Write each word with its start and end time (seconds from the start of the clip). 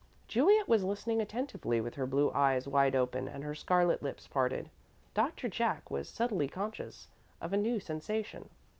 Juliet 0.27 0.67
was 0.67 0.83
listening 0.83 1.21
attentively, 1.21 1.79
with 1.79 1.93
her 1.93 2.07
blue 2.07 2.31
eyes 2.31 2.67
wide 2.67 2.95
open 2.95 3.27
and 3.27 3.43
her 3.43 3.53
scarlet 3.53 4.01
lips 4.01 4.25
parted. 4.27 4.71
Doctor 5.13 5.47
Jack 5.47 5.91
was 5.91 6.09
subtly 6.09 6.47
conscious 6.47 7.07
of 7.39 7.53
a 7.53 7.57
new 7.57 7.79
sensation. 7.79 8.49